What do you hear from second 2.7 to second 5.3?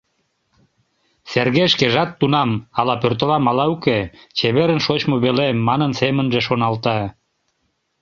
«ала пӧртылам, ала уке, чеверын, шочмо